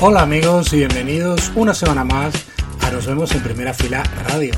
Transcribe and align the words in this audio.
Hola 0.00 0.22
amigos 0.22 0.72
y 0.74 0.78
bienvenidos 0.78 1.50
una 1.54 1.72
semana 1.72 2.04
más 2.04 2.34
a 2.82 2.90
Nos 2.90 3.06
vemos 3.06 3.32
en 3.32 3.42
primera 3.42 3.72
fila 3.72 4.02
radio. 4.28 4.52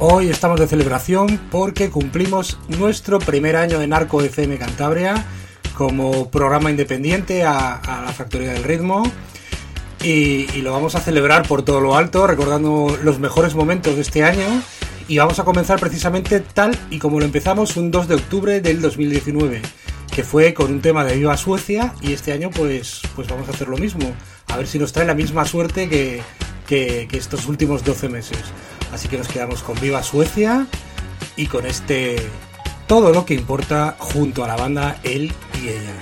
Hoy 0.00 0.30
estamos 0.30 0.58
de 0.58 0.66
celebración 0.66 1.38
porque 1.50 1.90
cumplimos 1.90 2.58
nuestro 2.66 3.18
primer 3.18 3.54
año 3.54 3.82
en 3.82 3.92
Arco 3.92 4.22
FM 4.22 4.58
Cantabria 4.58 5.26
como 5.80 6.28
programa 6.28 6.70
independiente 6.70 7.42
a, 7.42 7.80
la 8.04 8.12
Factoría 8.12 8.52
del 8.52 8.64
Ritmo. 8.64 9.02
Y, 10.02 10.44
lo 10.60 10.72
vamos 10.72 10.94
a 10.94 11.00
celebrar 11.00 11.48
por 11.48 11.62
todo 11.62 11.80
lo 11.80 11.96
alto 11.96 12.26
recordando 12.26 12.98
los 13.02 13.18
mejores 13.18 13.54
momentos 13.54 13.94
de 13.94 14.02
este 14.02 14.22
año. 14.22 14.44
Y 15.08 15.16
vamos 15.16 15.38
a 15.38 15.44
comenzar 15.44 15.80
precisamente 15.80 16.40
tal 16.40 16.78
y 16.90 16.98
como 16.98 17.18
lo 17.18 17.24
empezamos 17.24 17.78
un 17.78 17.90
2 17.90 18.08
de 18.08 18.14
octubre 18.16 18.60
del 18.60 18.82
2019 18.82 19.62
que 20.14 20.22
fue 20.22 20.52
con 20.52 20.70
un 20.70 20.82
tema 20.82 21.02
de 21.02 21.16
Viva 21.16 21.38
Suecia 21.38 21.94
y 22.02 22.12
este 22.12 22.32
año 22.32 22.50
pues, 22.50 23.00
pues 23.16 23.26
vamos 23.28 23.48
a 23.48 23.52
hacer 23.52 23.68
lo 23.68 23.78
mismo. 23.78 24.12
A 24.48 24.58
ver 24.58 24.66
si 24.66 24.78
nos 24.78 24.92
trae 24.92 25.06
la 25.06 25.14
misma 25.14 25.46
suerte 25.46 25.88
que, 25.88 26.22
que 26.66 27.08
estos 27.12 27.46
últimos 27.46 27.84
12 27.84 28.10
meses. 28.10 28.38
Así 28.92 29.08
que 29.08 29.16
nos 29.16 29.28
quedamos 29.28 29.62
con 29.62 29.80
Viva 29.80 30.02
Suecia 30.02 30.66
y 31.36 31.46
con 31.46 31.64
este 31.64 32.16
todo 32.90 33.12
lo 33.12 33.24
que 33.24 33.34
importa 33.34 33.94
junto 34.00 34.42
a 34.42 34.48
la 34.48 34.56
banda 34.56 34.98
Él 35.04 35.32
y 35.62 35.68
ella. 35.68 35.94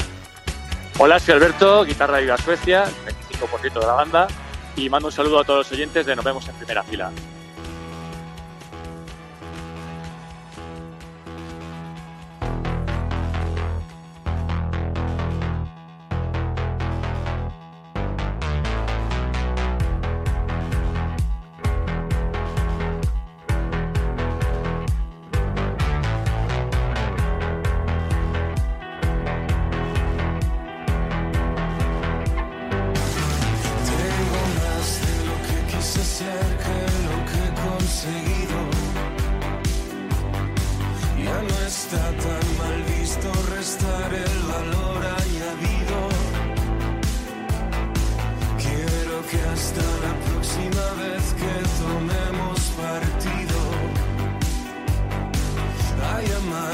Hola, 0.97 1.21
soy 1.21 1.35
Alberto, 1.35 1.85
guitarra 1.85 2.19
Viva 2.19 2.39
Suecia, 2.39 2.87
25% 3.31 3.75
de 3.75 3.87
la 3.87 3.93
banda, 3.93 4.27
y 4.75 4.89
mando 4.89 5.09
un 5.09 5.13
saludo 5.13 5.39
a 5.39 5.45
todos 5.45 5.67
los 5.67 5.73
oyentes 5.73 6.07
de 6.07 6.17
Nos 6.17 6.25
vemos 6.25 6.49
en 6.49 6.55
primera 6.55 6.83
fila. 6.83 7.11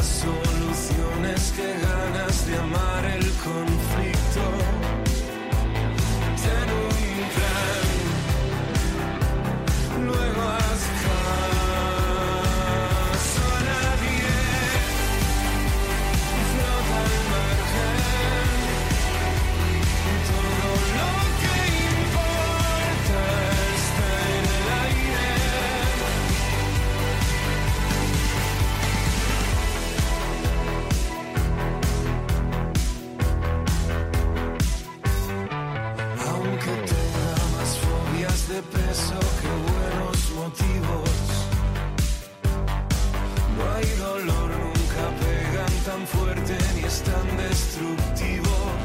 soluciones 0.04 1.52
que 1.56 1.93
confieso 38.94 39.18
que 39.40 39.48
buenos 39.72 40.30
motivos. 40.36 41.10
No 43.56 43.62
hay 43.74 43.86
dolor, 43.98 44.50
nunca 44.50 45.04
pegan 45.20 45.72
tan 45.84 46.06
fuerte 46.06 46.58
ni 46.74 46.84
es 46.84 47.02
tan 47.02 47.36
destructivo. 47.36 48.83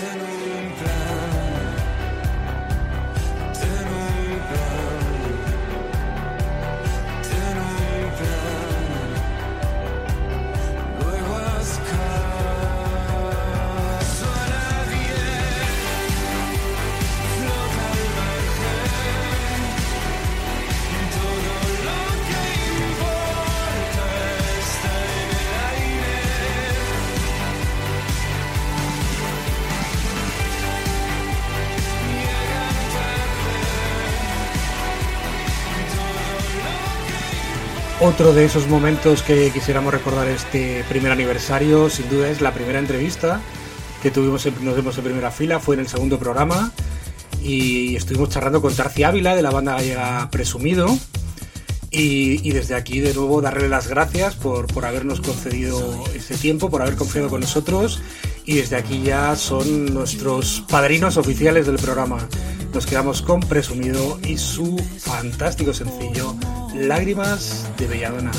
been 0.00 0.35
Otro 38.06 38.32
de 38.32 38.44
esos 38.44 38.68
momentos 38.68 39.24
que 39.24 39.50
quisiéramos 39.50 39.92
recordar 39.92 40.28
este 40.28 40.84
primer 40.88 41.10
aniversario, 41.10 41.90
sin 41.90 42.08
duda, 42.08 42.30
es 42.30 42.40
la 42.40 42.54
primera 42.54 42.78
entrevista 42.78 43.40
que 44.00 44.12
tuvimos, 44.12 44.46
nos 44.62 44.76
vemos 44.76 44.96
en 44.96 45.04
primera 45.04 45.32
fila, 45.32 45.58
fue 45.58 45.74
en 45.74 45.80
el 45.80 45.88
segundo 45.88 46.16
programa 46.16 46.70
y 47.42 47.96
estuvimos 47.96 48.28
charlando 48.28 48.62
con 48.62 48.72
Tarci 48.72 49.02
Ávila 49.02 49.34
de 49.34 49.42
la 49.42 49.50
banda 49.50 49.72
gallega 49.72 50.30
Presumido. 50.30 50.96
Y, 51.90 52.48
desde 52.52 52.76
aquí 52.76 53.00
de 53.00 53.12
nuevo 53.12 53.40
darle 53.40 53.68
las 53.68 53.88
gracias 53.88 54.36
por, 54.36 54.68
por 54.68 54.84
habernos 54.84 55.20
concedido 55.20 56.04
este 56.14 56.36
tiempo, 56.36 56.70
por 56.70 56.82
haber 56.82 56.94
confiado 56.94 57.28
con 57.28 57.40
nosotros 57.40 58.00
y 58.44 58.54
desde 58.54 58.76
aquí 58.76 59.02
ya 59.02 59.34
son 59.34 59.92
nuestros 59.92 60.62
padrinos 60.68 61.16
oficiales 61.16 61.66
del 61.66 61.76
programa. 61.76 62.28
Nos 62.72 62.86
quedamos 62.86 63.20
con 63.20 63.40
Presumido 63.40 64.20
y 64.24 64.38
su 64.38 64.76
fantástico 65.00 65.74
sencillo 65.74 66.36
Lágrimas 66.78 67.66
de 67.78 67.86
Belladona. 67.86 68.30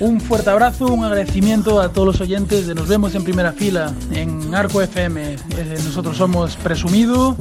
Un 0.00 0.20
fuerte 0.20 0.50
abrazo, 0.50 0.86
un 0.86 1.04
agradecimiento 1.04 1.80
a 1.80 1.92
todos 1.92 2.06
los 2.06 2.20
oyentes 2.20 2.66
de 2.66 2.74
Nos 2.74 2.88
vemos 2.88 3.14
en 3.14 3.24
primera 3.24 3.52
fila 3.52 3.92
en 4.12 4.54
Arco 4.54 4.82
FM. 4.82 5.34
Eh, 5.34 5.38
nosotros 5.84 6.16
somos 6.16 6.56
Presumido 6.56 7.36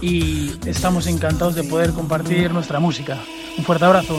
y 0.00 0.52
estamos 0.66 1.06
encantados 1.06 1.54
de 1.54 1.64
poder 1.64 1.92
compartir 1.92 2.52
nuestra 2.52 2.80
música. 2.80 3.18
Un 3.56 3.64
fuerte 3.64 3.84
abrazo. 3.84 4.18